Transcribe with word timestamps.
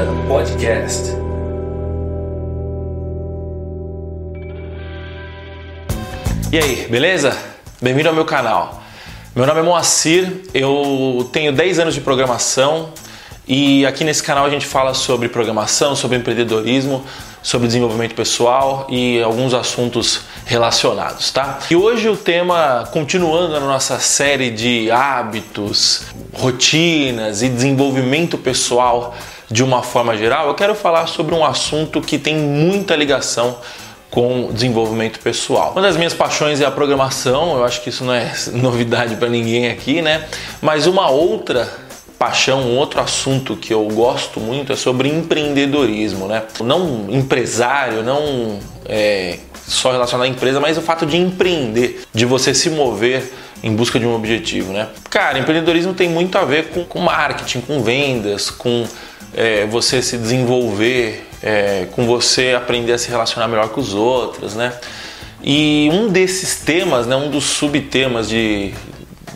Semana 0.00 0.26
Podcast. 0.26 1.10
E 6.50 6.58
aí, 6.58 6.86
beleza? 6.88 7.36
Bem-vindo 7.82 8.08
ao 8.08 8.14
meu 8.14 8.24
canal. 8.24 8.82
Meu 9.36 9.46
nome 9.46 9.60
é 9.60 9.62
Moacir, 9.62 10.42
eu 10.54 11.28
tenho 11.34 11.52
10 11.52 11.80
anos 11.80 11.94
de 11.94 12.00
programação 12.00 12.94
e 13.46 13.84
aqui 13.84 14.02
nesse 14.02 14.22
canal 14.22 14.46
a 14.46 14.50
gente 14.50 14.64
fala 14.64 14.94
sobre 14.94 15.28
programação, 15.28 15.94
sobre 15.94 16.16
empreendedorismo, 16.16 17.04
sobre 17.42 17.66
desenvolvimento 17.66 18.14
pessoal 18.14 18.86
e 18.88 19.22
alguns 19.22 19.52
assuntos 19.52 20.22
relacionados, 20.46 21.30
tá? 21.30 21.58
E 21.70 21.76
hoje 21.76 22.08
o 22.08 22.16
tema, 22.16 22.88
continuando 22.90 23.48
na 23.52 23.60
nossa 23.60 23.98
série 23.98 24.50
de 24.50 24.90
hábitos, 24.90 26.04
rotinas 26.32 27.42
e 27.42 27.50
desenvolvimento 27.50 28.38
pessoal 28.38 29.14
de 29.50 29.64
uma 29.64 29.82
forma 29.82 30.16
geral, 30.16 30.48
eu 30.48 30.54
quero 30.54 30.74
falar 30.74 31.06
sobre 31.06 31.34
um 31.34 31.44
assunto 31.44 32.00
que 32.00 32.18
tem 32.18 32.36
muita 32.36 32.94
ligação 32.94 33.58
com 34.10 34.50
desenvolvimento 34.52 35.20
pessoal. 35.20 35.72
Uma 35.72 35.82
das 35.82 35.96
minhas 35.96 36.14
paixões 36.14 36.60
é 36.60 36.64
a 36.64 36.70
programação, 36.70 37.56
eu 37.56 37.64
acho 37.64 37.82
que 37.82 37.88
isso 37.88 38.04
não 38.04 38.14
é 38.14 38.32
novidade 38.54 39.16
para 39.16 39.28
ninguém 39.28 39.68
aqui, 39.68 40.02
né? 40.02 40.24
Mas 40.60 40.86
uma 40.86 41.08
outra 41.10 41.68
paixão, 42.18 42.60
um 42.60 42.76
outro 42.76 43.00
assunto 43.00 43.56
que 43.56 43.72
eu 43.72 43.82
gosto 43.86 44.40
muito 44.40 44.72
é 44.72 44.76
sobre 44.76 45.08
empreendedorismo, 45.08 46.26
né? 46.26 46.42
Não 46.60 47.06
empresário, 47.08 48.02
não 48.02 48.58
é, 48.86 49.38
só 49.66 49.90
relacionado 49.90 50.26
à 50.26 50.28
empresa, 50.28 50.60
mas 50.60 50.76
o 50.76 50.82
fato 50.82 51.06
de 51.06 51.16
empreender, 51.16 52.02
de 52.12 52.26
você 52.26 52.52
se 52.52 52.68
mover 52.70 53.32
em 53.62 53.74
busca 53.74 53.98
de 53.98 54.06
um 54.06 54.14
objetivo, 54.14 54.72
né? 54.72 54.88
Cara, 55.08 55.38
empreendedorismo 55.38 55.94
tem 55.94 56.08
muito 56.08 56.36
a 56.36 56.44
ver 56.44 56.68
com, 56.68 56.84
com 56.84 57.00
marketing, 57.00 57.60
com 57.62 57.82
vendas, 57.82 58.50
com 58.50 58.86
é, 59.34 59.66
você 59.66 60.02
se 60.02 60.16
desenvolver, 60.16 61.28
é, 61.42 61.86
com 61.92 62.06
você 62.06 62.54
aprender 62.56 62.92
a 62.92 62.98
se 62.98 63.08
relacionar 63.08 63.48
melhor 63.48 63.68
com 63.70 63.80
os 63.80 63.94
outros, 63.94 64.54
né? 64.54 64.72
E 65.42 65.88
um 65.92 66.08
desses 66.08 66.56
temas, 66.56 67.06
né, 67.06 67.16
um 67.16 67.30
dos 67.30 67.44
subtemas 67.44 68.28
de 68.28 68.74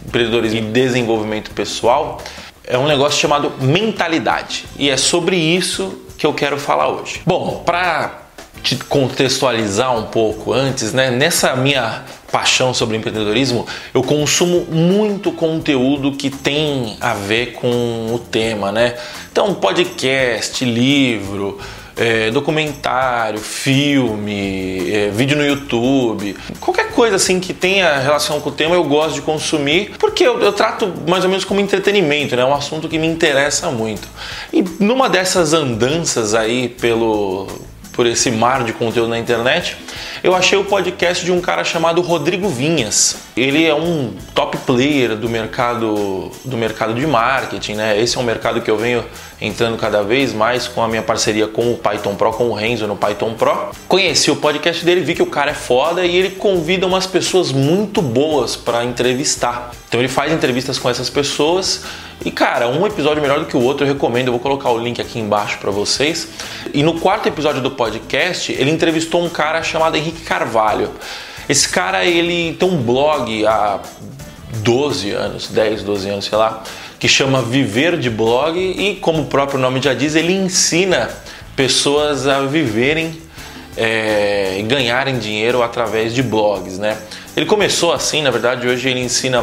empreendedorismo 0.06 0.58
e 0.58 0.62
desenvolvimento 0.62 1.50
pessoal 1.52 2.20
é 2.66 2.78
um 2.78 2.86
negócio 2.86 3.18
chamado 3.18 3.52
mentalidade. 3.60 4.64
E 4.78 4.90
é 4.90 4.96
sobre 4.96 5.36
isso 5.36 6.02
que 6.18 6.26
eu 6.26 6.32
quero 6.32 6.58
falar 6.58 6.88
hoje. 6.88 7.22
Bom, 7.26 7.62
para 7.64 8.23
te 8.62 8.76
contextualizar 8.76 9.96
um 9.96 10.04
pouco 10.04 10.52
antes, 10.52 10.92
né? 10.92 11.10
Nessa 11.10 11.54
minha 11.56 12.04
paixão 12.30 12.74
sobre 12.74 12.96
empreendedorismo, 12.96 13.66
eu 13.92 14.02
consumo 14.02 14.66
muito 14.68 15.30
conteúdo 15.30 16.12
que 16.12 16.30
tem 16.30 16.96
a 17.00 17.14
ver 17.14 17.52
com 17.52 18.12
o 18.12 18.18
tema, 18.18 18.72
né? 18.72 18.96
Então, 19.30 19.54
podcast, 19.54 20.64
livro, 20.64 21.60
é, 21.96 22.30
documentário, 22.30 23.38
filme, 23.38 24.92
é, 24.92 25.10
vídeo 25.10 25.36
no 25.36 25.46
YouTube, 25.46 26.36
qualquer 26.58 26.90
coisa 26.90 27.16
assim 27.16 27.38
que 27.38 27.54
tenha 27.54 27.98
relação 27.98 28.40
com 28.40 28.48
o 28.48 28.52
tema 28.52 28.74
eu 28.74 28.84
gosto 28.84 29.14
de 29.14 29.22
consumir 29.22 29.92
porque 29.98 30.24
eu, 30.24 30.40
eu 30.40 30.52
trato 30.52 30.92
mais 31.08 31.22
ou 31.22 31.30
menos 31.30 31.44
como 31.44 31.60
entretenimento, 31.60 32.34
né? 32.34 32.42
É 32.42 32.44
um 32.44 32.54
assunto 32.54 32.88
que 32.88 32.98
me 32.98 33.06
interessa 33.06 33.70
muito. 33.70 34.08
E 34.52 34.64
numa 34.80 35.08
dessas 35.08 35.52
andanças 35.52 36.34
aí 36.34 36.68
pelo 36.68 37.46
por 37.94 38.06
esse 38.06 38.30
mar 38.30 38.64
de 38.64 38.72
conteúdo 38.72 39.08
na 39.08 39.18
internet, 39.18 39.76
eu 40.24 40.34
achei 40.34 40.56
o 40.56 40.64
podcast 40.64 41.22
de 41.22 41.30
um 41.30 41.38
cara 41.38 41.62
chamado 41.62 42.00
Rodrigo 42.00 42.48
Vinhas. 42.48 43.16
Ele 43.36 43.66
é 43.66 43.74
um 43.74 44.10
top 44.34 44.56
player 44.56 45.14
do 45.16 45.28
mercado 45.28 46.30
do 46.42 46.56
mercado 46.56 46.94
de 46.94 47.06
marketing, 47.06 47.74
né? 47.74 48.00
Esse 48.00 48.16
é 48.16 48.20
um 48.20 48.22
mercado 48.22 48.62
que 48.62 48.70
eu 48.70 48.78
venho 48.78 49.04
entrando 49.38 49.76
cada 49.76 50.02
vez 50.02 50.32
mais 50.32 50.66
com 50.66 50.82
a 50.82 50.88
minha 50.88 51.02
parceria 51.02 51.46
com 51.46 51.70
o 51.72 51.76
Python 51.76 52.14
Pro, 52.14 52.32
com 52.32 52.48
o 52.48 52.54
Renzo 52.54 52.86
no 52.86 52.96
Python 52.96 53.34
Pro. 53.34 53.68
Conheci 53.86 54.30
o 54.30 54.36
podcast 54.36 54.82
dele, 54.82 55.02
vi 55.02 55.14
que 55.14 55.22
o 55.22 55.26
cara 55.26 55.50
é 55.50 55.54
foda 55.54 56.06
e 56.06 56.16
ele 56.16 56.30
convida 56.30 56.86
umas 56.86 57.06
pessoas 57.06 57.52
muito 57.52 58.00
boas 58.00 58.56
para 58.56 58.82
entrevistar. 58.82 59.72
Então 59.88 60.00
ele 60.00 60.08
faz 60.08 60.32
entrevistas 60.32 60.78
com 60.78 60.88
essas 60.88 61.10
pessoas 61.10 61.84
e 62.24 62.30
cara, 62.30 62.68
um 62.68 62.86
episódio 62.86 63.20
melhor 63.20 63.40
do 63.40 63.44
que 63.44 63.56
o 63.56 63.60
outro, 63.60 63.86
eu 63.86 63.92
recomendo, 63.92 64.28
eu 64.28 64.32
vou 64.32 64.40
colocar 64.40 64.70
o 64.70 64.78
link 64.78 65.00
aqui 65.00 65.18
embaixo 65.18 65.58
para 65.58 65.70
vocês. 65.70 66.28
E 66.72 66.82
no 66.82 66.98
quarto 66.98 67.26
episódio 67.26 67.60
do 67.60 67.70
podcast, 67.70 68.50
ele 68.50 68.70
entrevistou 68.70 69.22
um 69.22 69.28
cara 69.28 69.62
chamado 69.62 69.96
Henrique 69.96 70.13
Carvalho. 70.14 70.90
Esse 71.48 71.68
cara, 71.68 72.04
ele 72.04 72.54
tem 72.54 72.68
um 72.68 72.82
blog 72.82 73.46
há 73.46 73.80
12 74.62 75.10
anos, 75.10 75.48
10, 75.48 75.82
12 75.82 76.08
anos, 76.08 76.24
sei 76.24 76.38
lá, 76.38 76.62
que 76.98 77.08
chama 77.08 77.42
Viver 77.42 77.98
de 77.98 78.08
Blog 78.08 78.58
e, 78.58 78.96
como 78.96 79.22
o 79.22 79.26
próprio 79.26 79.58
nome 79.58 79.80
já 79.82 79.92
diz, 79.92 80.14
ele 80.14 80.32
ensina 80.32 81.10
pessoas 81.54 82.26
a 82.26 82.40
viverem 82.42 83.20
é, 83.76 84.56
e 84.58 84.62
ganharem 84.62 85.18
dinheiro 85.18 85.62
através 85.62 86.14
de 86.14 86.22
blogs, 86.22 86.78
né? 86.78 86.96
Ele 87.36 87.46
começou 87.46 87.92
assim, 87.92 88.22
na 88.22 88.30
verdade, 88.30 88.66
hoje 88.66 88.88
ele 88.88 89.00
ensina 89.00 89.42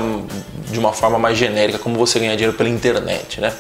de 0.71 0.79
uma 0.79 0.93
forma 0.93 1.19
mais 1.19 1.37
genérica 1.37 1.77
como 1.77 1.95
você 1.97 2.19
ganhar 2.19 2.35
dinheiro 2.35 2.55
pela 2.55 2.69
internet, 2.69 3.41
né? 3.41 3.51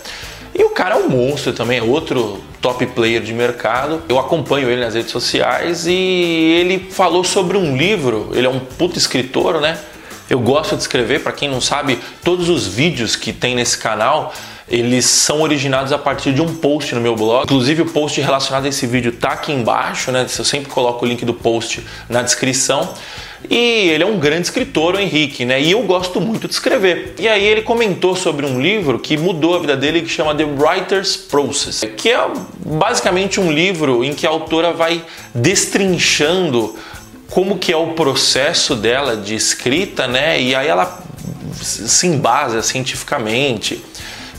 Cara 0.81 0.95
é 0.95 0.97
um 0.97 1.09
monstro 1.09 1.53
também, 1.53 1.77
é 1.77 1.83
outro 1.83 2.41
top 2.59 2.83
player 2.87 3.21
de 3.21 3.31
mercado. 3.31 4.01
Eu 4.09 4.17
acompanho 4.17 4.67
ele 4.67 4.83
nas 4.83 4.95
redes 4.95 5.11
sociais 5.11 5.85
e 5.85 5.93
ele 5.93 6.89
falou 6.89 7.23
sobre 7.23 7.55
um 7.55 7.77
livro, 7.77 8.31
ele 8.33 8.47
é 8.47 8.49
um 8.49 8.59
puto 8.59 8.97
escritor, 8.97 9.61
né? 9.61 9.77
Eu 10.27 10.39
gosto 10.39 10.75
de 10.75 10.81
escrever, 10.81 11.21
para 11.21 11.33
quem 11.33 11.47
não 11.47 11.61
sabe, 11.61 11.99
todos 12.23 12.49
os 12.49 12.65
vídeos 12.65 13.15
que 13.15 13.31
tem 13.31 13.53
nesse 13.53 13.77
canal, 13.77 14.33
eles 14.71 15.05
são 15.05 15.41
originados 15.41 15.91
a 15.91 15.97
partir 15.97 16.33
de 16.33 16.41
um 16.41 16.55
post 16.55 16.95
no 16.95 17.01
meu 17.01 17.13
blog. 17.13 17.43
Inclusive 17.43 17.81
o 17.81 17.85
post 17.85 18.21
relacionado 18.21 18.65
a 18.65 18.69
esse 18.69 18.87
vídeo 18.87 19.11
tá 19.11 19.33
aqui 19.33 19.51
embaixo, 19.51 20.11
né? 20.13 20.21
Eu 20.21 20.45
sempre 20.45 20.71
coloco 20.71 21.05
o 21.05 21.07
link 21.07 21.25
do 21.25 21.33
post 21.33 21.85
na 22.07 22.21
descrição. 22.21 22.93
E 23.49 23.89
ele 23.89 24.03
é 24.03 24.05
um 24.05 24.17
grande 24.17 24.43
escritor, 24.43 24.95
o 24.95 24.99
Henrique, 24.99 25.43
né? 25.43 25.61
E 25.61 25.71
eu 25.71 25.81
gosto 25.81 26.21
muito 26.21 26.47
de 26.47 26.53
escrever. 26.53 27.15
E 27.19 27.27
aí 27.27 27.43
ele 27.43 27.63
comentou 27.63 28.15
sobre 28.15 28.45
um 28.45 28.61
livro 28.61 28.97
que 28.97 29.17
mudou 29.17 29.55
a 29.55 29.59
vida 29.59 29.75
dele, 29.75 30.03
que 30.03 30.09
chama 30.09 30.33
The 30.33 30.45
Writer's 30.45 31.17
Process, 31.17 31.81
que 31.97 32.09
é 32.09 32.25
basicamente 32.65 33.41
um 33.41 33.51
livro 33.51 34.05
em 34.05 34.13
que 34.13 34.25
a 34.25 34.29
autora 34.29 34.71
vai 34.71 35.03
destrinchando 35.35 36.77
como 37.29 37.57
que 37.57 37.73
é 37.73 37.77
o 37.77 37.87
processo 37.87 38.75
dela 38.75 39.17
de 39.17 39.35
escrita, 39.35 40.07
né? 40.07 40.39
E 40.39 40.55
aí 40.55 40.67
ela 40.67 41.03
se 41.61 42.07
embasa 42.07 42.61
cientificamente 42.61 43.83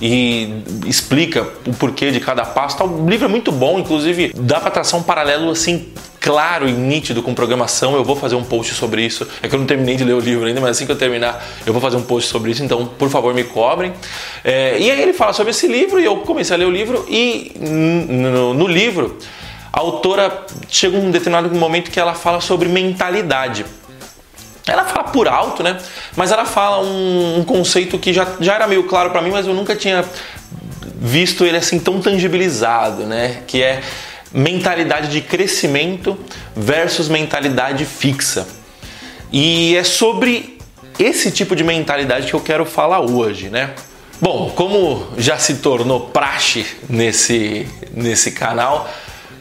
e 0.04 0.64
explica 0.84 1.46
o 1.64 1.72
porquê 1.72 2.10
de 2.10 2.18
cada 2.18 2.44
passo. 2.44 2.82
O 2.82 3.08
livro 3.08 3.26
é 3.26 3.28
muito 3.28 3.52
bom, 3.52 3.78
inclusive 3.78 4.32
dá 4.34 4.58
para 4.58 4.72
traçar 4.72 4.98
um 4.98 5.02
paralelo 5.04 5.48
assim 5.48 5.92
claro 6.20 6.68
e 6.68 6.72
nítido 6.72 7.22
com 7.22 7.32
programação. 7.32 7.94
Eu 7.94 8.02
vou 8.02 8.16
fazer 8.16 8.34
um 8.34 8.42
post 8.42 8.74
sobre 8.74 9.06
isso. 9.06 9.28
É 9.40 9.46
que 9.46 9.54
eu 9.54 9.60
não 9.60 9.66
terminei 9.66 9.94
de 9.94 10.02
ler 10.02 10.14
o 10.14 10.18
livro 10.18 10.44
ainda, 10.44 10.60
mas 10.60 10.72
assim 10.72 10.86
que 10.86 10.90
eu 10.90 10.96
terminar, 10.96 11.46
eu 11.64 11.72
vou 11.72 11.80
fazer 11.80 11.96
um 11.96 12.02
post 12.02 12.28
sobre 12.28 12.50
isso. 12.50 12.64
Então, 12.64 12.84
por 12.84 13.08
favor, 13.08 13.32
me 13.32 13.44
cobrem. 13.44 13.92
É, 14.42 14.76
e 14.76 14.90
aí 14.90 15.00
ele 15.00 15.12
fala 15.12 15.32
sobre 15.32 15.52
esse 15.52 15.68
livro 15.68 16.00
e 16.00 16.04
eu 16.04 16.16
comecei 16.16 16.56
a 16.56 16.58
ler 16.58 16.66
o 16.66 16.70
livro 16.70 17.06
e 17.08 17.52
no, 17.60 18.54
no 18.54 18.66
livro 18.66 19.16
a 19.72 19.78
autora 19.78 20.46
chega 20.68 20.98
um 20.98 21.12
determinado 21.12 21.48
momento 21.54 21.92
que 21.92 22.00
ela 22.00 22.12
fala 22.12 22.40
sobre 22.40 22.68
mentalidade. 22.68 23.64
Ela 24.66 24.84
fala 24.84 25.04
por 25.04 25.28
alto, 25.28 25.62
né? 25.62 25.78
Mas 26.16 26.30
ela 26.30 26.44
fala 26.44 26.84
um, 26.84 27.40
um 27.40 27.44
conceito 27.44 27.98
que 27.98 28.12
já, 28.12 28.26
já 28.40 28.54
era 28.54 28.66
meio 28.66 28.84
claro 28.84 29.10
para 29.10 29.20
mim, 29.20 29.30
mas 29.30 29.46
eu 29.46 29.54
nunca 29.54 29.74
tinha 29.74 30.04
visto 30.96 31.44
ele 31.44 31.56
assim 31.56 31.80
tão 31.80 32.00
tangibilizado, 32.00 33.04
né? 33.04 33.42
Que 33.46 33.62
é 33.62 33.82
mentalidade 34.32 35.08
de 35.08 35.20
crescimento 35.20 36.18
versus 36.54 37.08
mentalidade 37.08 37.84
fixa. 37.84 38.46
E 39.32 39.76
é 39.76 39.82
sobre 39.82 40.58
esse 40.98 41.30
tipo 41.30 41.56
de 41.56 41.64
mentalidade 41.64 42.28
que 42.28 42.34
eu 42.34 42.40
quero 42.40 42.64
falar 42.64 43.00
hoje, 43.00 43.48
né? 43.48 43.70
Bom, 44.20 44.52
como 44.54 45.08
já 45.18 45.36
se 45.36 45.56
tornou 45.56 46.08
praxe 46.10 46.64
nesse, 46.88 47.66
nesse 47.92 48.30
canal, 48.30 48.88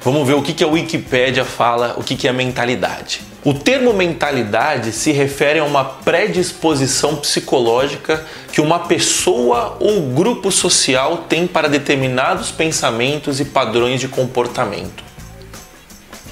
Vamos 0.03 0.27
ver 0.27 0.33
o 0.33 0.42
que, 0.42 0.53
que 0.53 0.63
a 0.63 0.68
Wikipédia 0.68 1.45
fala, 1.45 1.94
o 1.95 2.03
que, 2.03 2.15
que 2.15 2.27
é 2.27 2.31
mentalidade. 2.31 3.21
O 3.44 3.53
termo 3.53 3.94
mentalidade 3.94 4.92
se 4.92 5.12
refere 5.12 5.59
a 5.59 5.63
uma 5.63 5.83
predisposição 5.83 7.15
psicológica 7.18 8.25
que 8.51 8.59
uma 8.59 8.80
pessoa 8.80 9.77
ou 9.80 10.01
grupo 10.01 10.51
social 10.51 11.25
tem 11.30 11.45
para 11.45 11.68
determinados 11.68 12.50
pensamentos 12.50 13.39
e 13.39 13.45
padrões 13.45 14.00
de 14.00 14.07
comportamento. 14.07 15.03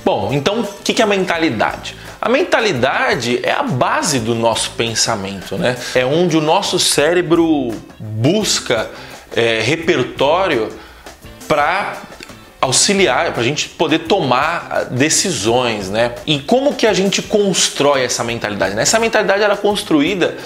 Bom, 0.04 0.32
então 0.34 0.62
o 0.62 0.66
que 0.84 1.00
é 1.00 1.06
a 1.06 1.08
mentalidade? 1.08 1.96
A 2.20 2.28
mentalidade 2.28 3.40
é 3.44 3.52
a 3.52 3.62
base 3.62 4.20
do 4.20 4.34
nosso 4.34 4.72
pensamento, 4.72 5.58
né? 5.58 5.78
É 5.94 6.04
onde 6.04 6.36
o 6.36 6.42
nosso 6.42 6.80
cérebro 6.80 7.70
busca 8.00 8.90
é, 9.36 9.62
repertório 9.62 10.70
para 11.48 12.09
auxiliar 12.62 13.32
para 13.32 13.42
a 13.42 13.44
gente 13.44 13.70
poder 13.70 14.00
tomar 14.00 14.68
ah, 14.70 14.84
decisões, 14.84 15.90
né? 15.90 16.16
E 16.26 16.40
como 16.40 16.74
que 16.76 16.86
a 16.86 16.94
gente 16.94 17.22
constrói 17.22 18.04
essa 18.04 18.24
mentalidade? 18.24 18.76
Né? 18.76 18.82
Essa 18.82 19.00
mentalidade 19.00 19.42
era 19.42 19.54
é 19.54 19.58
construída 19.58 20.38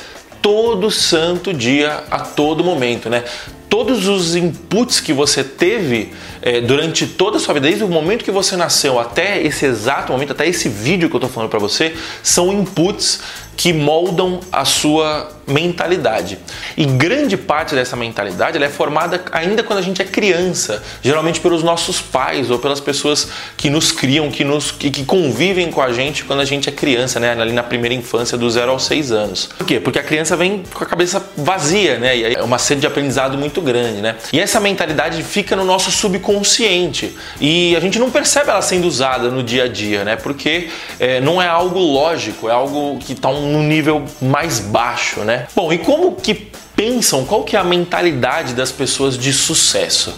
todo 0.41 0.91
santo 0.91 1.53
dia, 1.53 2.03
a 2.11 2.19
todo 2.19 2.63
momento, 2.63 3.09
né? 3.09 3.23
Todos 3.69 4.07
os 4.07 4.35
inputs 4.35 4.99
que 4.99 5.13
você 5.13 5.43
teve 5.43 6.13
é, 6.41 6.61
durante 6.61 7.07
toda 7.07 7.37
a 7.37 7.39
sua 7.39 7.55
vida, 7.55 7.67
desde 7.67 7.83
o 7.83 7.87
momento 7.87 8.23
que 8.23 8.29
você 8.29 8.55
nasceu 8.55 8.99
até 8.99 9.41
esse 9.41 9.65
exato 9.65 10.11
momento, 10.11 10.33
até 10.33 10.45
esse 10.45 10.69
vídeo 10.69 11.09
que 11.09 11.15
eu 11.15 11.19
estou 11.19 11.29
falando 11.29 11.49
para 11.49 11.59
você, 11.59 11.95
são 12.21 12.51
inputs 12.53 13.21
que 13.55 13.73
moldam 13.73 14.41
a 14.51 14.65
sua 14.65 15.31
mentalidade. 15.45 16.39
E 16.77 16.85
grande 16.85 17.37
parte 17.37 17.75
dessa 17.75 17.95
mentalidade 17.95 18.61
é 18.61 18.69
formada 18.69 19.23
ainda 19.31 19.63
quando 19.63 19.79
a 19.79 19.81
gente 19.81 20.01
é 20.01 20.05
criança, 20.05 20.81
geralmente 21.01 21.39
pelos 21.39 21.63
nossos 21.63 22.01
pais 22.01 22.49
ou 22.49 22.59
pelas 22.59 22.79
pessoas 22.79 23.27
que 23.57 23.69
nos 23.69 23.91
criam, 23.91 24.29
que, 24.31 24.43
nos, 24.43 24.71
que, 24.71 25.03
convivem 25.03 25.69
com 25.69 25.81
a 25.81 25.91
gente 25.91 26.23
quando 26.23 26.39
a 26.39 26.45
gente 26.45 26.69
é 26.69 26.71
criança, 26.71 27.19
né? 27.19 27.31
ali 27.31 27.51
na 27.51 27.63
primeira 27.63 27.93
infância, 27.93 28.37
do 28.37 28.49
zero 28.49 28.71
aos 28.71 28.85
seis 28.85 29.11
anos. 29.11 29.49
Por 29.57 29.67
quê? 29.67 29.79
Porque 29.79 29.99
a 29.99 30.03
criança 30.03 30.35
vem 30.35 30.63
com 30.73 30.83
a 30.83 30.87
cabeça 30.87 31.23
vazia, 31.35 31.97
né? 31.97 32.17
E 32.17 32.35
é 32.35 32.41
uma 32.41 32.57
sede 32.57 32.81
de 32.81 32.87
aprendizado 32.87 33.37
muito 33.37 33.61
grande, 33.61 34.01
né? 34.01 34.15
E 34.31 34.39
essa 34.39 34.59
mentalidade 34.59 35.21
fica 35.23 35.55
no 35.55 35.65
nosso 35.65 35.91
subconsciente 35.91 37.15
e 37.39 37.75
a 37.75 37.79
gente 37.79 37.99
não 37.99 38.09
percebe 38.09 38.49
ela 38.49 38.61
sendo 38.61 38.87
usada 38.87 39.29
no 39.29 39.43
dia 39.43 39.65
a 39.65 39.67
dia, 39.67 40.03
né? 40.03 40.15
Porque 40.15 40.69
é, 40.99 41.19
não 41.19 41.41
é 41.41 41.47
algo 41.47 41.79
lógico, 41.79 42.49
é 42.49 42.51
algo 42.51 42.97
que 42.99 43.13
está 43.13 43.29
um, 43.29 43.51
num 43.51 43.63
nível 43.63 44.05
mais 44.21 44.59
baixo, 44.59 45.21
né? 45.33 45.47
Bom, 45.55 45.73
e 45.73 45.79
como 45.79 46.15
que 46.15 46.51
pensam, 46.75 47.25
qual 47.25 47.43
que 47.43 47.55
é 47.55 47.59
a 47.59 47.63
mentalidade 47.63 48.53
das 48.53 48.71
pessoas 48.71 49.17
de 49.17 49.33
sucesso? 49.33 50.13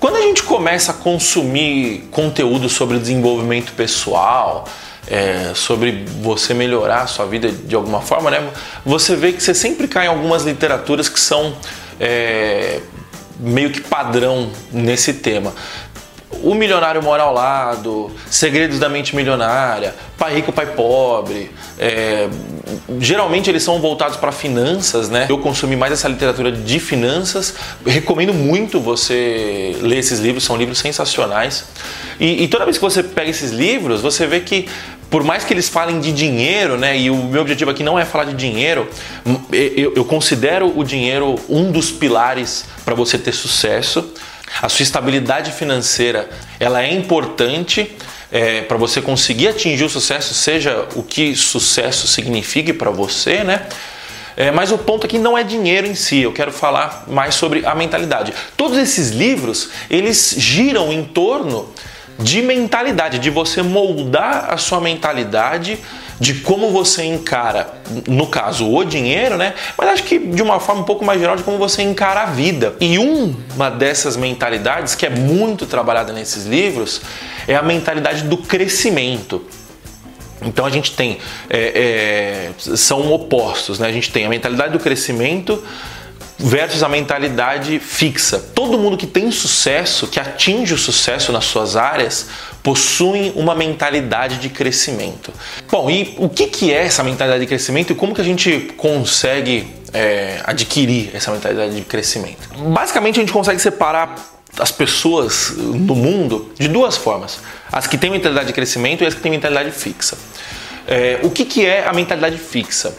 Quando 0.00 0.16
a 0.16 0.22
gente 0.22 0.42
começa 0.42 0.92
a 0.92 0.94
consumir 0.94 2.08
conteúdo 2.10 2.68
sobre 2.68 2.98
desenvolvimento 2.98 3.72
pessoal, 3.72 4.66
é, 5.06 5.52
sobre 5.54 6.04
você 6.22 6.54
melhorar 6.54 7.02
a 7.02 7.06
sua 7.06 7.26
vida 7.26 7.50
de 7.50 7.74
alguma 7.74 8.00
forma, 8.00 8.30
né? 8.30 8.46
Você 8.84 9.14
vê 9.14 9.32
que 9.32 9.42
você 9.42 9.54
sempre 9.54 9.86
cai 9.86 10.06
em 10.06 10.08
algumas 10.08 10.44
literaturas 10.44 11.08
que 11.08 11.20
são 11.20 11.54
é, 12.00 12.80
meio 13.38 13.70
que 13.70 13.80
padrão 13.80 14.50
nesse 14.72 15.14
tema. 15.14 15.52
O 16.42 16.54
Milionário 16.54 17.02
Mora 17.02 17.22
ao 17.22 17.32
Lado, 17.32 18.10
Segredos 18.30 18.78
da 18.78 18.88
Mente 18.88 19.14
Milionária, 19.14 19.94
Pai 20.18 20.34
Rico, 20.34 20.52
Pai 20.52 20.66
Pobre. 20.66 21.50
É, 21.78 22.28
geralmente 22.98 23.50
eles 23.50 23.62
são 23.62 23.80
voltados 23.80 24.16
para 24.16 24.32
finanças, 24.32 25.08
né? 25.08 25.26
Eu 25.28 25.38
consumi 25.38 25.76
mais 25.76 25.92
essa 25.92 26.08
literatura 26.08 26.50
de 26.50 26.78
finanças. 26.80 27.54
Recomendo 27.84 28.32
muito 28.32 28.80
você 28.80 29.76
ler 29.80 29.98
esses 29.98 30.20
livros, 30.20 30.44
são 30.44 30.56
livros 30.56 30.78
sensacionais. 30.78 31.64
E, 32.18 32.44
e 32.44 32.48
toda 32.48 32.64
vez 32.64 32.78
que 32.78 32.82
você 32.82 33.02
pega 33.02 33.30
esses 33.30 33.50
livros, 33.50 34.00
você 34.00 34.26
vê 34.26 34.40
que 34.40 34.68
por 35.10 35.22
mais 35.22 35.44
que 35.44 35.52
eles 35.52 35.68
falem 35.68 36.00
de 36.00 36.12
dinheiro, 36.12 36.76
né? 36.76 36.98
E 36.98 37.08
o 37.08 37.16
meu 37.16 37.42
objetivo 37.42 37.70
aqui 37.70 37.84
não 37.84 37.96
é 37.96 38.04
falar 38.04 38.24
de 38.24 38.34
dinheiro, 38.34 38.88
eu, 39.52 39.92
eu 39.94 40.04
considero 40.04 40.76
o 40.76 40.82
dinheiro 40.82 41.36
um 41.48 41.70
dos 41.70 41.92
pilares 41.92 42.64
para 42.84 42.96
você 42.96 43.16
ter 43.16 43.32
sucesso. 43.32 44.12
A 44.62 44.68
sua 44.68 44.82
estabilidade 44.82 45.52
financeira 45.52 46.28
ela 46.58 46.82
é 46.82 46.92
importante 46.92 47.90
é, 48.30 48.62
para 48.62 48.76
você 48.76 49.00
conseguir 49.00 49.48
atingir 49.48 49.84
o 49.84 49.88
sucesso, 49.88 50.34
seja 50.34 50.88
o 50.94 51.02
que 51.02 51.36
sucesso 51.36 52.06
signifique 52.06 52.72
para 52.72 52.90
você, 52.90 53.44
né? 53.44 53.66
É, 54.36 54.50
mas 54.50 54.72
o 54.72 54.78
ponto 54.78 55.06
aqui 55.06 55.18
não 55.18 55.38
é 55.38 55.44
dinheiro 55.44 55.86
em 55.86 55.94
si, 55.94 56.20
eu 56.20 56.32
quero 56.32 56.50
falar 56.50 57.04
mais 57.06 57.36
sobre 57.36 57.64
a 57.64 57.74
mentalidade. 57.74 58.34
Todos 58.56 58.76
esses 58.76 59.10
livros, 59.10 59.70
eles 59.88 60.34
giram 60.36 60.92
em 60.92 61.04
torno 61.04 61.72
de 62.18 62.42
mentalidade, 62.42 63.18
de 63.18 63.30
você 63.30 63.62
moldar 63.62 64.52
a 64.52 64.56
sua 64.56 64.80
mentalidade 64.80 65.78
de 66.18 66.34
como 66.34 66.70
você 66.70 67.04
encara, 67.04 67.74
no 68.08 68.26
caso, 68.26 68.70
o 68.70 68.84
dinheiro, 68.84 69.36
né? 69.36 69.54
Mas 69.76 69.88
acho 69.88 70.02
que 70.04 70.18
de 70.18 70.42
uma 70.42 70.60
forma 70.60 70.82
um 70.82 70.84
pouco 70.84 71.04
mais 71.04 71.20
geral 71.20 71.36
de 71.36 71.42
como 71.42 71.58
você 71.58 71.82
encara 71.82 72.22
a 72.22 72.26
vida. 72.26 72.74
E 72.80 72.98
uma 72.98 73.70
dessas 73.70 74.16
mentalidades 74.16 74.94
que 74.94 75.04
é 75.04 75.10
muito 75.10 75.66
trabalhada 75.66 76.12
nesses 76.12 76.46
livros 76.46 77.02
é 77.48 77.54
a 77.54 77.62
mentalidade 77.62 78.22
do 78.22 78.36
crescimento. 78.36 79.44
Então 80.42 80.66
a 80.66 80.70
gente 80.70 80.92
tem 80.92 81.18
é, 81.48 82.52
é, 82.68 82.76
são 82.76 83.12
opostos, 83.12 83.78
né? 83.78 83.88
A 83.88 83.92
gente 83.92 84.10
tem 84.10 84.26
a 84.26 84.28
mentalidade 84.28 84.72
do 84.72 84.78
crescimento 84.78 85.62
versus 86.38 86.82
a 86.82 86.88
mentalidade 86.88 87.78
fixa. 87.78 88.38
Todo 88.38 88.78
mundo 88.78 88.96
que 88.96 89.06
tem 89.06 89.30
sucesso, 89.30 90.06
que 90.06 90.18
atinge 90.18 90.74
o 90.74 90.78
sucesso 90.78 91.32
nas 91.32 91.44
suas 91.44 91.76
áreas, 91.76 92.26
possui 92.62 93.32
uma 93.36 93.54
mentalidade 93.54 94.38
de 94.38 94.48
crescimento. 94.48 95.32
Bom, 95.70 95.90
e 95.90 96.14
o 96.18 96.28
que, 96.28 96.46
que 96.46 96.72
é 96.72 96.84
essa 96.84 97.02
mentalidade 97.02 97.42
de 97.42 97.46
crescimento 97.46 97.92
e 97.92 97.94
como 97.94 98.14
que 98.14 98.20
a 98.20 98.24
gente 98.24 98.72
consegue 98.76 99.68
é, 99.92 100.40
adquirir 100.44 101.10
essa 101.14 101.30
mentalidade 101.30 101.74
de 101.74 101.82
crescimento? 101.82 102.48
Basicamente, 102.56 103.20
a 103.20 103.22
gente 103.22 103.32
consegue 103.32 103.60
separar 103.60 104.14
as 104.58 104.70
pessoas 104.70 105.52
no 105.56 105.94
mundo 105.94 106.52
de 106.58 106.68
duas 106.68 106.96
formas: 106.96 107.38
as 107.70 107.86
que 107.86 107.98
têm 107.98 108.10
mentalidade 108.10 108.48
de 108.48 108.52
crescimento 108.52 109.04
e 109.04 109.06
as 109.06 109.14
que 109.14 109.20
têm 109.20 109.30
mentalidade 109.30 109.70
fixa. 109.70 110.16
É, 110.86 111.20
o 111.22 111.30
que, 111.30 111.44
que 111.44 111.64
é 111.64 111.86
a 111.86 111.92
mentalidade 111.92 112.38
fixa? 112.38 112.94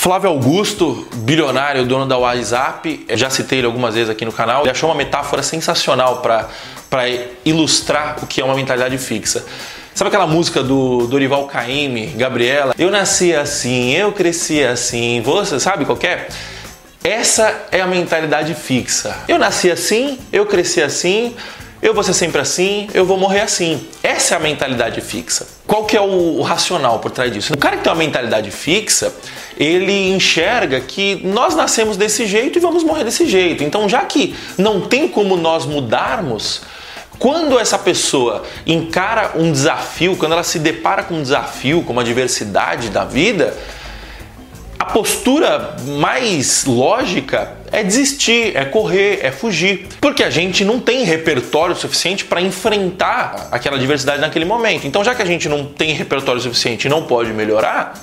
Flávio 0.00 0.30
Augusto, 0.30 1.06
bilionário, 1.14 1.84
dono 1.84 2.06
da 2.06 2.16
WhatsApp, 2.16 3.04
já 3.10 3.28
citei 3.28 3.58
ele 3.58 3.66
algumas 3.66 3.94
vezes 3.94 4.08
aqui 4.08 4.24
no 4.24 4.32
canal, 4.32 4.62
ele 4.62 4.70
achou 4.70 4.88
uma 4.88 4.94
metáfora 4.94 5.42
sensacional 5.42 6.22
para 6.22 7.06
ilustrar 7.44 8.16
o 8.22 8.26
que 8.26 8.40
é 8.40 8.44
uma 8.44 8.54
mentalidade 8.54 8.96
fixa. 8.96 9.44
Sabe 9.94 10.08
aquela 10.08 10.26
música 10.26 10.62
do 10.62 11.06
Dorival 11.06 11.46
Caymmi, 11.48 12.06
Gabriela? 12.16 12.74
Eu 12.78 12.90
nasci 12.90 13.34
assim, 13.34 13.94
eu 13.94 14.10
cresci 14.10 14.64
assim, 14.64 15.20
você 15.20 15.60
sabe 15.60 15.84
qual 15.84 15.98
é? 16.02 16.28
Essa 17.04 17.66
é 17.70 17.82
a 17.82 17.86
mentalidade 17.86 18.54
fixa. 18.54 19.14
Eu 19.28 19.38
nasci 19.38 19.70
assim, 19.70 20.18
eu 20.32 20.46
cresci 20.46 20.80
assim, 20.80 21.36
eu 21.82 21.94
vou 21.94 22.02
ser 22.02 22.12
sempre 22.12 22.40
assim, 22.40 22.88
eu 22.92 23.06
vou 23.06 23.16
morrer 23.16 23.40
assim. 23.40 23.86
Essa 24.02 24.34
é 24.34 24.36
a 24.36 24.40
mentalidade 24.40 25.00
fixa. 25.00 25.46
Qual 25.66 25.86
que 25.86 25.96
é 25.96 26.00
o 26.00 26.42
racional 26.42 26.98
por 26.98 27.10
trás 27.10 27.32
disso? 27.32 27.54
O 27.54 27.58
cara 27.58 27.78
que 27.78 27.82
tem 27.82 27.90
uma 27.90 27.98
mentalidade 27.98 28.50
fixa, 28.50 29.14
ele 29.56 30.10
enxerga 30.10 30.80
que 30.80 31.20
nós 31.24 31.54
nascemos 31.54 31.96
desse 31.96 32.26
jeito 32.26 32.58
e 32.58 32.60
vamos 32.60 32.84
morrer 32.84 33.04
desse 33.04 33.26
jeito. 33.26 33.64
Então, 33.64 33.88
já 33.88 34.04
que 34.04 34.34
não 34.58 34.82
tem 34.82 35.08
como 35.08 35.36
nós 35.36 35.64
mudarmos, 35.64 36.62
quando 37.18 37.58
essa 37.58 37.78
pessoa 37.78 38.42
encara 38.66 39.32
um 39.34 39.50
desafio, 39.50 40.16
quando 40.16 40.32
ela 40.32 40.42
se 40.42 40.58
depara 40.58 41.02
com 41.02 41.14
um 41.14 41.22
desafio, 41.22 41.82
com 41.82 41.92
uma 41.92 42.04
diversidade 42.04 42.90
da 42.90 43.04
vida, 43.04 43.56
a 44.78 44.84
postura 44.86 45.76
mais 45.98 46.64
lógica 46.64 47.59
é 47.72 47.82
desistir, 47.82 48.56
é 48.56 48.64
correr, 48.64 49.20
é 49.22 49.30
fugir. 49.30 49.86
Porque 50.00 50.22
a 50.22 50.30
gente 50.30 50.64
não 50.64 50.80
tem 50.80 51.04
repertório 51.04 51.74
suficiente 51.76 52.24
para 52.24 52.40
enfrentar 52.40 53.48
aquela 53.50 53.78
diversidade 53.78 54.20
naquele 54.20 54.44
momento. 54.44 54.86
Então, 54.86 55.04
já 55.04 55.14
que 55.14 55.22
a 55.22 55.26
gente 55.26 55.48
não 55.48 55.64
tem 55.64 55.92
repertório 55.92 56.40
suficiente 56.40 56.86
e 56.86 56.90
não 56.90 57.04
pode 57.04 57.32
melhorar, 57.32 57.94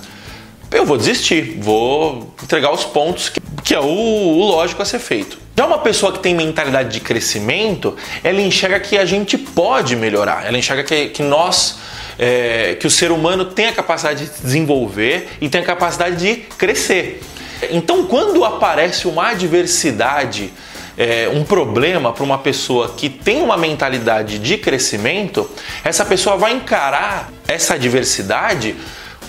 eu 0.72 0.86
vou 0.86 0.98
desistir, 0.98 1.58
vou 1.60 2.34
entregar 2.44 2.72
os 2.74 2.84
pontos 2.84 3.30
que, 3.30 3.40
que 3.64 3.74
é 3.74 3.80
o, 3.80 3.86
o 3.86 4.44
lógico 4.46 4.82
a 4.82 4.86
ser 4.86 5.00
feito. 5.00 5.38
Já 5.56 5.66
uma 5.66 5.80
pessoa 5.80 6.12
que 6.12 6.20
tem 6.20 6.36
mentalidade 6.36 6.90
de 6.90 7.00
crescimento, 7.00 7.96
ela 8.24 8.42
enxerga 8.42 8.80
que 8.80 8.98
a 8.98 9.06
gente 9.06 9.38
pode 9.38 9.96
melhorar, 9.96 10.46
ela 10.46 10.58
enxerga 10.58 10.84
que, 10.84 11.08
que 11.10 11.24
nós 11.24 11.80
é, 12.20 12.76
que 12.80 12.88
o 12.88 12.90
ser 12.92 13.12
humano 13.12 13.46
tem 13.46 13.68
a 13.68 13.74
capacidade 13.74 14.26
de 14.26 14.42
desenvolver 14.42 15.30
e 15.40 15.50
tem 15.50 15.62
a 15.62 15.64
capacidade 15.64 16.16
de 16.16 16.36
crescer. 16.58 17.22
Então, 17.72 18.06
quando 18.06 18.44
aparece 18.46 19.08
uma 19.08 19.30
adversidade, 19.30 20.54
é, 20.98 21.30
um 21.32 21.44
problema 21.44 22.12
para 22.12 22.24
uma 22.24 22.38
pessoa 22.38 22.94
que 22.96 23.10
tem 23.10 23.42
uma 23.42 23.58
mentalidade 23.58 24.40
de 24.40 24.58
crescimento, 24.58 25.50
essa 25.84 26.04
pessoa 26.06 26.38
vai 26.38 26.54
encarar 26.54 27.32
essa 27.48 27.76
adversidade 27.76 28.76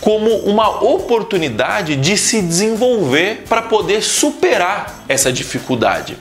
como 0.00 0.30
uma 0.38 0.82
oportunidade 0.82 1.96
de 1.96 2.16
se 2.16 2.40
desenvolver 2.40 3.44
para 3.48 3.62
poder 3.62 4.02
superar 4.02 5.04
essa 5.08 5.32
dificuldade. 5.32 6.16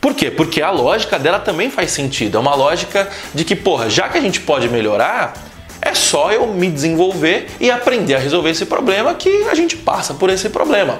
Por 0.00 0.14
quê? 0.14 0.30
Porque 0.30 0.62
a 0.62 0.70
lógica 0.70 1.18
dela 1.18 1.38
também 1.38 1.70
faz 1.70 1.90
sentido. 1.90 2.38
É 2.38 2.40
uma 2.40 2.54
lógica 2.54 3.08
de 3.34 3.44
que, 3.44 3.54
porra, 3.54 3.90
já 3.90 4.08
que 4.08 4.16
a 4.16 4.20
gente 4.20 4.40
pode 4.40 4.68
melhorar, 4.68 5.34
é 5.90 5.94
só 5.94 6.32
eu 6.32 6.46
me 6.46 6.70
desenvolver 6.70 7.48
e 7.58 7.70
aprender 7.70 8.14
a 8.14 8.18
resolver 8.18 8.50
esse 8.50 8.64
problema 8.64 9.14
que 9.14 9.44
a 9.48 9.54
gente 9.54 9.76
passa 9.76 10.14
por 10.14 10.30
esse 10.30 10.48
problema. 10.48 10.98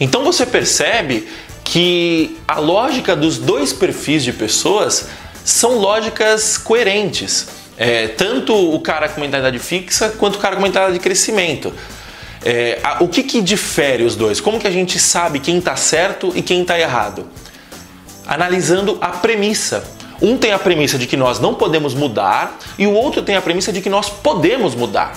Então 0.00 0.24
você 0.24 0.44
percebe 0.44 1.28
que 1.64 2.36
a 2.46 2.58
lógica 2.58 3.16
dos 3.16 3.38
dois 3.38 3.72
perfis 3.72 4.22
de 4.22 4.32
pessoas 4.32 5.08
são 5.44 5.78
lógicas 5.78 6.58
coerentes. 6.58 7.48
É, 7.78 8.08
tanto 8.08 8.54
o 8.54 8.80
cara 8.80 9.08
com 9.08 9.20
mentalidade 9.20 9.58
fixa 9.58 10.08
quanto 10.10 10.36
o 10.36 10.38
cara 10.38 10.56
com 10.56 10.62
mentalidade 10.62 10.98
de 10.98 11.02
crescimento. 11.02 11.72
É, 12.44 12.78
a, 12.82 13.02
o 13.02 13.08
que, 13.08 13.22
que 13.22 13.40
difere 13.40 14.02
os 14.04 14.16
dois? 14.16 14.40
Como 14.40 14.58
que 14.58 14.66
a 14.66 14.70
gente 14.70 14.98
sabe 14.98 15.40
quem 15.40 15.58
está 15.58 15.76
certo 15.76 16.32
e 16.34 16.42
quem 16.42 16.62
está 16.62 16.78
errado? 16.78 17.26
Analisando 18.26 18.98
a 19.00 19.08
premissa. 19.08 19.95
Um 20.20 20.36
tem 20.36 20.52
a 20.52 20.58
premissa 20.58 20.98
de 20.98 21.06
que 21.06 21.16
nós 21.16 21.38
não 21.40 21.54
podemos 21.54 21.94
mudar 21.94 22.58
e 22.78 22.86
o 22.86 22.92
outro 22.92 23.22
tem 23.22 23.36
a 23.36 23.42
premissa 23.42 23.72
de 23.72 23.80
que 23.80 23.90
nós 23.90 24.08
podemos 24.08 24.74
mudar. 24.74 25.12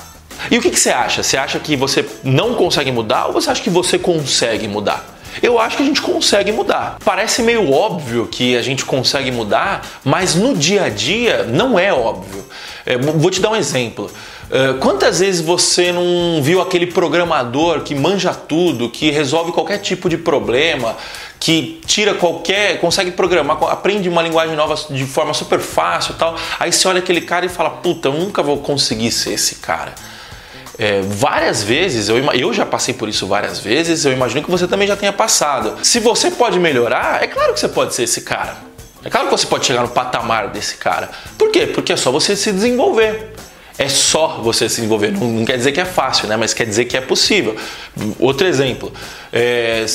E 0.49 0.57
o 0.57 0.61
que, 0.61 0.69
que 0.69 0.79
você 0.79 0.89
acha? 0.89 1.21
Você 1.21 1.37
acha 1.37 1.59
que 1.59 1.75
você 1.75 2.05
não 2.23 2.53
consegue 2.53 2.91
mudar 2.91 3.27
ou 3.27 3.33
você 3.33 3.49
acha 3.49 3.61
que 3.61 3.69
você 3.69 3.99
consegue 3.99 4.67
mudar? 4.67 5.17
Eu 5.41 5.59
acho 5.59 5.77
que 5.77 5.83
a 5.83 5.85
gente 5.85 6.01
consegue 6.01 6.51
mudar. 6.51 6.97
Parece 7.03 7.41
meio 7.41 7.71
óbvio 7.71 8.27
que 8.27 8.57
a 8.57 8.61
gente 8.61 8.83
consegue 8.83 9.31
mudar, 9.31 9.85
mas 10.03 10.35
no 10.35 10.55
dia 10.55 10.85
a 10.85 10.89
dia 10.89 11.43
não 11.43 11.77
é 11.77 11.93
óbvio. 11.93 12.43
É, 12.85 12.97
vou 12.97 13.29
te 13.29 13.39
dar 13.39 13.51
um 13.51 13.55
exemplo. 13.55 14.09
É, 14.51 14.73
quantas 14.79 15.19
vezes 15.19 15.41
você 15.41 15.91
não 15.91 16.41
viu 16.41 16.59
aquele 16.59 16.87
programador 16.87 17.81
que 17.81 17.93
manja 17.93 18.33
tudo, 18.33 18.89
que 18.89 19.11
resolve 19.11 19.51
qualquer 19.51 19.77
tipo 19.77 20.09
de 20.09 20.17
problema, 20.17 20.97
que 21.39 21.79
tira 21.85 22.15
qualquer, 22.15 22.79
consegue 22.79 23.11
programar, 23.11 23.61
aprende 23.65 24.09
uma 24.09 24.23
linguagem 24.23 24.55
nova 24.55 24.75
de 24.89 25.05
forma 25.05 25.33
super 25.35 25.59
fácil, 25.59 26.15
tal. 26.15 26.35
Aí 26.59 26.73
você 26.73 26.87
olha 26.87 26.99
aquele 26.99 27.21
cara 27.21 27.45
e 27.45 27.49
fala: 27.49 27.69
"Puta, 27.69 28.07
eu 28.07 28.13
nunca 28.13 28.41
vou 28.41 28.57
conseguir 28.57 29.11
ser 29.11 29.33
esse 29.33 29.55
cara". 29.55 29.93
É, 30.79 31.01
várias 31.01 31.61
vezes, 31.61 32.07
eu, 32.09 32.17
eu 32.17 32.53
já 32.53 32.65
passei 32.65 32.93
por 32.93 33.09
isso 33.09 33.27
várias 33.27 33.59
vezes, 33.59 34.05
eu 34.05 34.13
imagino 34.13 34.41
que 34.41 34.49
você 34.49 34.65
também 34.65 34.87
já 34.87 34.95
tenha 34.95 35.11
passado. 35.11 35.77
Se 35.83 35.99
você 35.99 36.31
pode 36.31 36.57
melhorar, 36.57 37.21
é 37.21 37.27
claro 37.27 37.53
que 37.53 37.59
você 37.59 37.67
pode 37.67 37.93
ser 37.93 38.03
esse 38.03 38.21
cara. 38.21 38.57
É 39.03 39.09
claro 39.09 39.27
que 39.27 39.31
você 39.31 39.45
pode 39.45 39.65
chegar 39.65 39.81
no 39.81 39.89
patamar 39.89 40.49
desse 40.49 40.75
cara. 40.77 41.09
Por 41.37 41.51
quê? 41.51 41.67
Porque 41.67 41.93
é 41.93 41.97
só 41.97 42.11
você 42.11 42.35
se 42.35 42.51
desenvolver. 42.51 43.33
É 43.79 43.88
só 43.88 44.41
você 44.43 44.67
se 44.67 44.75
desenvolver. 44.75 45.13
Não, 45.13 45.25
não 45.25 45.45
quer 45.45 45.55
dizer 45.55 45.71
que 45.71 45.79
é 45.79 45.86
fácil, 45.86 46.27
né? 46.27 46.36
Mas 46.36 46.53
quer 46.53 46.65
dizer 46.65 46.83
que 46.83 46.98
é 46.98 47.01
possível. 47.01 47.55
Outro 48.19 48.45
exemplo. 48.45 48.91
É, 49.31 49.86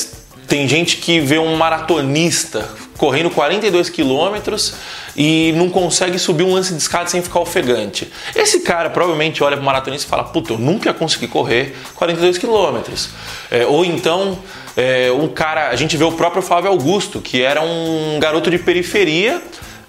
tem 0.49 0.67
gente 0.67 0.97
que 0.97 1.21
vê 1.21 1.39
um 1.39 1.55
maratonista 1.55 2.67
correndo 2.97 3.29
42 3.29 3.91
quilômetros 3.91 4.75
e 5.15 5.53
não 5.57 5.69
consegue 5.69 6.19
subir 6.19 6.45
um 6.45 6.55
lance 6.55 6.73
de 6.73 6.81
escada 6.81 7.09
sem 7.11 7.21
ficar 7.21 7.41
ofegante. 7.41 8.11
Esse 8.35 8.61
cara 8.61 8.89
provavelmente 8.89 9.45
olha 9.45 9.57
para 9.57 9.63
o 9.63 9.67
maratonista 9.67 10.07
e 10.07 10.11
fala: 10.11 10.25
Puta, 10.25 10.55
eu 10.55 10.59
nunca 10.59 10.95
consegui 10.95 11.29
correr 11.29 11.77
42 11.95 12.39
quilômetros. 12.39 13.11
É, 13.51 13.67
ou 13.67 13.85
então, 13.85 14.39
é, 14.75 15.13
um 15.13 15.29
cara, 15.29 15.69
a 15.69 15.77
gente 15.77 15.95
vê 15.95 16.05
o 16.05 16.13
próprio 16.13 16.43
Flávio 16.43 16.71
Augusto, 16.71 17.21
que 17.21 17.43
era 17.43 17.61
um 17.61 18.19
garoto 18.19 18.51
de 18.51 18.59
periferia 18.59 19.43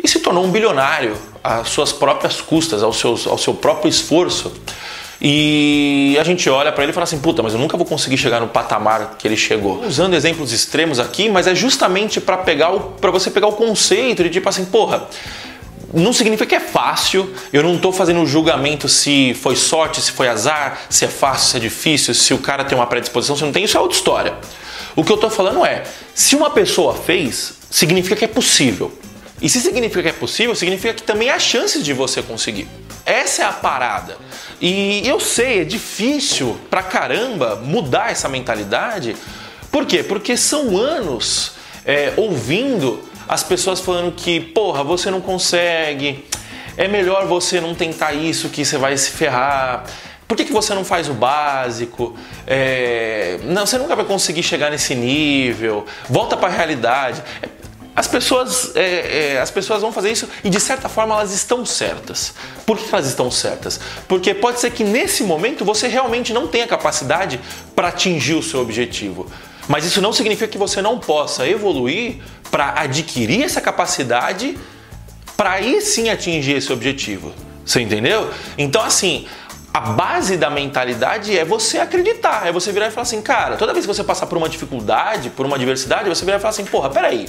e 0.03 0.05
se 0.05 0.19
tornou 0.19 0.43
um 0.43 0.51
bilionário 0.51 1.15
às 1.45 1.69
suas 1.69 1.91
próprias 1.91 2.41
custas, 2.41 2.81
ao, 2.81 2.91
seus, 2.91 3.27
ao 3.27 3.37
seu 3.37 3.53
próprio 3.53 3.87
esforço. 3.87 4.51
E 5.21 6.17
a 6.19 6.23
gente 6.23 6.49
olha 6.49 6.71
para 6.71 6.83
ele 6.83 6.91
e 6.91 6.93
fala 6.93 7.05
assim: 7.05 7.19
puta, 7.19 7.41
mas 7.41 7.53
eu 7.53 7.59
nunca 7.59 7.77
vou 7.77 7.85
conseguir 7.85 8.17
chegar 8.17 8.41
no 8.41 8.47
patamar 8.47 9.15
que 9.17 9.27
ele 9.27 9.37
chegou. 9.37 9.85
Usando 9.85 10.13
exemplos 10.13 10.51
extremos 10.51 10.99
aqui, 10.99 11.29
mas 11.29 11.47
é 11.47 11.55
justamente 11.55 12.19
para 12.19 12.37
pegar 12.37 12.71
para 12.99 13.11
você 13.11 13.29
pegar 13.29 13.47
o 13.47 13.53
conceito 13.53 14.23
de 14.23 14.29
tipo 14.29 14.49
assim, 14.49 14.65
porra, 14.65 15.07
não 15.93 16.11
significa 16.11 16.45
que 16.45 16.55
é 16.55 16.59
fácil. 16.59 17.31
Eu 17.53 17.63
não 17.63 17.75
estou 17.75 17.93
fazendo 17.93 18.25
julgamento 18.25 18.89
se 18.89 19.33
foi 19.35 19.55
sorte, 19.55 20.01
se 20.01 20.11
foi 20.11 20.27
azar, 20.27 20.81
se 20.89 21.05
é 21.05 21.07
fácil, 21.07 21.51
se 21.51 21.57
é 21.57 21.59
difícil, 21.59 22.13
se 22.13 22.33
o 22.33 22.39
cara 22.39 22.65
tem 22.65 22.77
uma 22.77 22.87
predisposição, 22.87 23.37
se 23.37 23.43
não 23.43 23.51
tem, 23.51 23.63
isso 23.63 23.77
é 23.77 23.79
outra 23.79 23.95
história. 23.95 24.33
O 24.95 25.03
que 25.03 25.11
eu 25.11 25.15
estou 25.15 25.29
falando 25.29 25.65
é, 25.65 25.83
se 26.13 26.35
uma 26.35 26.49
pessoa 26.49 26.93
fez, 26.93 27.53
significa 27.69 28.15
que 28.15 28.25
é 28.25 28.27
possível. 28.27 28.91
E 29.45 29.49
se 29.49 29.61
significa 29.61 30.01
que 30.01 30.09
é 30.09 30.11
possível, 30.11 30.55
significa 30.55 30.91
que 30.95 31.03
também 31.03 31.29
há 31.29 31.37
chances 31.37 31.83
de 31.83 31.93
você 31.93 32.19
conseguir. 32.23 32.67
Essa 33.05 33.43
é 33.43 33.45
a 33.45 33.51
parada. 33.51 34.17
E 34.59 35.07
eu 35.07 35.19
sei, 35.19 35.61
é 35.61 35.63
difícil 35.63 36.59
pra 36.67 36.81
caramba 36.81 37.55
mudar 37.57 38.09
essa 38.09 38.27
mentalidade. 38.27 39.15
Por 39.71 39.85
quê? 39.85 40.01
Porque 40.01 40.35
são 40.35 40.75
anos 40.75 41.51
é, 41.85 42.11
ouvindo 42.17 43.07
as 43.27 43.43
pessoas 43.43 43.79
falando 43.79 44.11
que, 44.13 44.39
porra, 44.39 44.83
você 44.83 45.11
não 45.11 45.21
consegue, 45.21 46.25
é 46.75 46.87
melhor 46.87 47.27
você 47.27 47.61
não 47.61 47.75
tentar 47.75 48.13
isso 48.13 48.49
que 48.49 48.65
você 48.65 48.79
vai 48.79 48.97
se 48.97 49.11
ferrar. 49.11 49.83
Por 50.27 50.35
que, 50.35 50.45
que 50.45 50.53
você 50.53 50.73
não 50.73 50.83
faz 50.83 51.07
o 51.07 51.13
básico? 51.13 52.17
É, 52.47 53.37
não, 53.43 53.63
você 53.63 53.77
nunca 53.77 53.95
vai 53.95 54.05
conseguir 54.05 54.41
chegar 54.41 54.71
nesse 54.71 54.95
nível. 54.95 55.85
Volta 56.09 56.35
para 56.35 56.47
a 56.47 56.51
realidade. 56.51 57.21
As 57.95 58.07
pessoas, 58.07 58.75
é, 58.75 59.35
é, 59.35 59.39
as 59.39 59.49
pessoas 59.49 59.81
vão 59.81 59.91
fazer 59.91 60.11
isso 60.11 60.27
e 60.43 60.49
de 60.49 60.59
certa 60.59 60.89
forma 60.89 61.15
elas 61.15 61.31
estão 61.31 61.65
certas. 61.65 62.33
Por 62.65 62.77
que 62.77 62.93
elas 62.93 63.07
estão 63.07 63.31
certas? 63.31 63.79
Porque 64.07 64.33
pode 64.33 64.59
ser 64.59 64.71
que 64.71 64.83
nesse 64.83 65.23
momento 65.23 65.63
você 65.63 65.87
realmente 65.87 66.33
não 66.33 66.47
tenha 66.47 66.67
capacidade 66.67 67.39
para 67.73 67.87
atingir 67.87 68.33
o 68.33 68.43
seu 68.43 68.59
objetivo. 68.59 69.31
Mas 69.67 69.85
isso 69.85 70.01
não 70.01 70.11
significa 70.11 70.47
que 70.47 70.57
você 70.57 70.81
não 70.81 70.99
possa 70.99 71.47
evoluir 71.47 72.17
para 72.51 72.81
adquirir 72.81 73.43
essa 73.43 73.61
capacidade 73.61 74.57
para 75.37 75.53
aí 75.53 75.81
sim 75.81 76.09
atingir 76.09 76.53
esse 76.57 76.71
objetivo. 76.71 77.33
Você 77.65 77.81
entendeu? 77.81 78.29
Então, 78.57 78.81
assim, 78.83 79.27
a 79.73 79.79
base 79.79 80.37
da 80.37 80.49
mentalidade 80.49 81.37
é 81.37 81.43
você 81.43 81.79
acreditar, 81.79 82.47
é 82.47 82.51
você 82.51 82.71
virar 82.71 82.87
e 82.87 82.91
falar 82.91 83.03
assim, 83.03 83.21
cara, 83.21 83.57
toda 83.57 83.73
vez 83.73 83.85
que 83.85 83.93
você 83.93 84.03
passar 84.03 84.27
por 84.27 84.37
uma 84.37 84.47
dificuldade, 84.47 85.29
por 85.29 85.45
uma 85.45 85.55
adversidade, 85.55 86.07
você 86.07 86.23
virar 86.23 86.37
e 86.37 86.39
falar 86.39 86.51
assim, 86.51 86.65
porra, 86.65 86.89
peraí, 86.89 87.27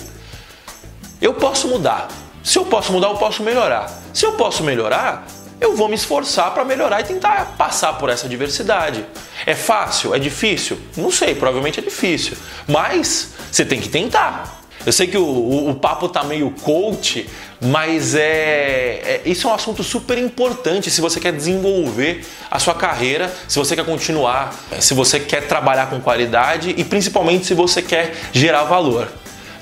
eu 1.21 1.35
posso 1.35 1.69
mudar. 1.69 2.09
Se 2.43 2.59
eu 2.59 2.65
posso 2.65 2.93
mudar, 2.93 3.09
eu 3.09 3.17
posso 3.17 3.43
melhorar. 3.43 3.91
Se 4.13 4.25
eu 4.25 4.33
posso 4.33 4.63
melhorar, 4.63 5.27
eu 5.61 5.75
vou 5.75 5.89
me 5.89 5.95
esforçar 5.95 6.53
para 6.53 6.65
melhorar 6.65 7.01
e 7.01 7.05
tentar 7.05 7.55
passar 7.57 7.95
por 7.95 8.09
essa 8.09 8.29
diversidade. 8.29 9.05
É 9.45 9.55
fácil? 9.55 10.15
É 10.15 10.19
difícil? 10.19 10.79
Não 10.97 11.11
sei, 11.11 11.35
provavelmente 11.35 11.81
é 11.81 11.83
difícil. 11.83 12.37
Mas 12.69 13.31
você 13.51 13.65
tem 13.65 13.81
que 13.81 13.89
tentar. 13.89 14.63
Eu 14.85 14.93
sei 14.93 15.09
que 15.09 15.19
o, 15.19 15.25
o, 15.25 15.71
o 15.71 15.75
papo 15.75 16.09
tá 16.09 16.23
meio 16.23 16.51
coach, 16.63 17.29
mas 17.61 18.15
é, 18.15 18.21
é, 18.23 19.23
isso 19.25 19.49
é 19.49 19.51
um 19.51 19.55
assunto 19.55 19.83
super 19.83 20.17
importante 20.17 20.91
se 20.91 21.01
você 21.01 21.19
quer 21.19 21.33
desenvolver 21.33 22.25
a 22.49 22.61
sua 22.61 22.75
carreira, 22.75 23.35
se 23.49 23.59
você 23.59 23.75
quer 23.75 23.85
continuar, 23.85 24.55
se 24.79 24.95
você 24.95 25.19
quer 25.19 25.49
trabalhar 25.49 25.91
com 25.91 26.01
qualidade 26.01 26.73
e 26.77 26.85
principalmente 26.85 27.47
se 27.47 27.55
você 27.55 27.83
quer 27.83 28.15
gerar 28.33 28.63
valor. 28.65 29.09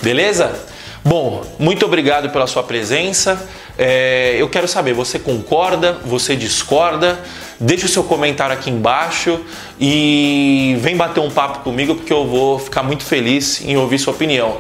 Beleza? 0.03 0.74
Bom, 1.07 1.45
muito 1.59 1.85
obrigado 1.85 2.31
pela 2.31 2.47
sua 2.47 2.63
presença. 2.63 3.47
É, 3.77 4.37
eu 4.39 4.49
quero 4.49 4.67
saber, 4.67 4.95
você 4.95 5.19
concorda? 5.19 5.99
Você 6.07 6.35
discorda? 6.35 7.21
Deixe 7.61 7.85
o 7.85 7.89
seu 7.91 8.03
comentário 8.05 8.55
aqui 8.55 8.71
embaixo 8.71 9.39
e 9.79 10.79
vem 10.81 10.97
bater 10.97 11.21
um 11.21 11.31
papo 11.31 11.59
comigo 11.59 11.95
porque 11.95 12.11
eu 12.11 12.27
vou 12.27 12.59
ficar 12.59 12.83
muito 12.83 13.05
feliz 13.05 13.61
em 13.63 13.77
ouvir 13.77 13.99
sua 13.99 14.15
opinião. 14.15 14.57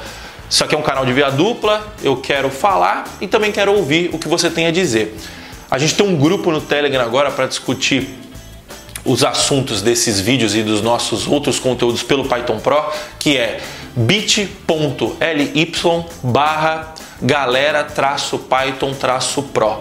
Isso 0.51 0.63
aqui 0.63 0.75
é 0.75 0.79
um 0.79 0.83
canal 0.83 1.07
de 1.07 1.15
via 1.15 1.31
dupla, 1.31 1.83
eu 2.03 2.19
quero 2.19 2.51
falar 2.51 3.05
e 3.23 3.27
também 3.27 3.51
quero 3.51 3.73
ouvir 3.73 4.11
o 4.13 4.19
que 4.19 4.29
você 4.29 4.51
tem 4.51 4.67
a 4.67 4.71
dizer. 4.71 5.17
A 5.71 5.79
gente 5.79 5.95
tem 5.95 6.07
um 6.07 6.15
grupo 6.15 6.51
no 6.51 6.61
Telegram 6.61 7.03
agora 7.03 7.31
para 7.31 7.47
discutir 7.47 8.07
os 9.03 9.25
assuntos 9.25 9.81
desses 9.81 10.21
vídeos 10.21 10.55
e 10.55 10.63
dos 10.63 10.83
nossos 10.83 11.27
outros 11.27 11.59
conteúdos 11.59 12.03
pelo 12.03 12.27
Python 12.27 12.59
Pro, 12.59 12.85
que 13.19 13.37
é 13.39 13.61
bit.ly 13.97 15.73
barra 16.23 16.95
galera 17.23 17.85
Python 18.39 18.95
Pro. 19.53 19.81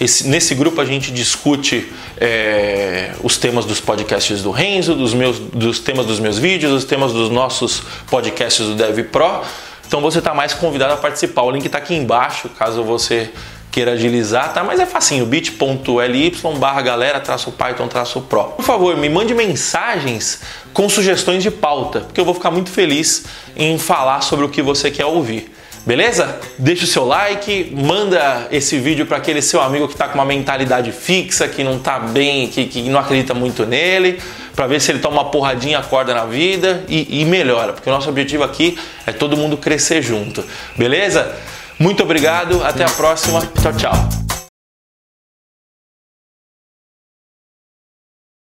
Esse, 0.00 0.26
nesse 0.28 0.54
grupo 0.54 0.80
a 0.80 0.84
gente 0.84 1.12
discute 1.12 1.92
é, 2.20 3.12
os 3.22 3.36
temas 3.36 3.64
dos 3.64 3.80
podcasts 3.80 4.42
do 4.42 4.50
Renzo, 4.50 4.94
dos, 4.94 5.14
meus, 5.14 5.38
dos 5.38 5.78
temas 5.78 6.04
dos 6.06 6.18
meus 6.18 6.36
vídeos, 6.36 6.72
os 6.72 6.84
temas 6.84 7.12
dos 7.12 7.30
nossos 7.30 7.82
podcasts 8.10 8.66
do 8.66 8.74
Dev 8.74 9.04
Pro. 9.04 9.42
Então 9.86 10.00
você 10.00 10.18
está 10.18 10.34
mais 10.34 10.52
convidado 10.52 10.94
a 10.94 10.96
participar. 10.96 11.42
O 11.42 11.50
link 11.50 11.66
está 11.66 11.78
aqui 11.78 11.94
embaixo, 11.94 12.48
caso 12.48 12.82
você 12.82 13.30
queira 13.74 13.90
agilizar, 13.90 14.52
tá? 14.52 14.62
Mas 14.62 14.78
é 14.78 14.86
facinho, 14.86 15.26
bit.ly 15.26 16.32
barra 16.60 16.80
galera 16.80 17.18
traço 17.18 17.50
Python 17.50 17.88
traço 17.88 18.20
Pro. 18.20 18.44
Por 18.44 18.64
favor, 18.64 18.96
me 18.96 19.08
mande 19.08 19.34
mensagens 19.34 20.42
com 20.72 20.88
sugestões 20.88 21.42
de 21.42 21.50
pauta, 21.50 22.02
porque 22.02 22.20
eu 22.20 22.24
vou 22.24 22.34
ficar 22.34 22.52
muito 22.52 22.70
feliz 22.70 23.24
em 23.56 23.76
falar 23.76 24.20
sobre 24.20 24.44
o 24.44 24.48
que 24.48 24.62
você 24.62 24.92
quer 24.92 25.06
ouvir. 25.06 25.52
Beleza? 25.84 26.38
Deixa 26.56 26.84
o 26.84 26.86
seu 26.86 27.04
like, 27.04 27.74
manda 27.74 28.46
esse 28.52 28.78
vídeo 28.78 29.06
para 29.06 29.16
aquele 29.16 29.42
seu 29.42 29.60
amigo 29.60 29.88
que 29.88 29.94
está 29.94 30.06
com 30.06 30.14
uma 30.14 30.24
mentalidade 30.24 30.92
fixa, 30.92 31.48
que 31.48 31.64
não 31.64 31.76
está 31.76 31.98
bem, 31.98 32.46
que, 32.46 32.66
que 32.66 32.82
não 32.82 33.00
acredita 33.00 33.34
muito 33.34 33.66
nele, 33.66 34.20
para 34.54 34.68
ver 34.68 34.80
se 34.80 34.92
ele 34.92 35.00
toma 35.00 35.20
uma 35.20 35.30
porradinha, 35.32 35.80
acorda 35.80 36.14
na 36.14 36.26
vida 36.26 36.84
e, 36.88 37.20
e 37.20 37.24
melhora, 37.24 37.72
porque 37.72 37.90
o 37.90 37.92
nosso 37.92 38.08
objetivo 38.08 38.44
aqui 38.44 38.78
é 39.04 39.10
todo 39.10 39.36
mundo 39.36 39.56
crescer 39.56 40.00
junto. 40.00 40.44
Beleza? 40.78 41.36
Muito 41.78 42.02
obrigado, 42.02 42.62
até 42.64 42.84
a 42.84 42.90
próxima. 42.90 43.40
Tchau, 43.60 43.72
tchau. 43.72 44.23